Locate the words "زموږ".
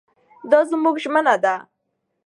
0.69-0.95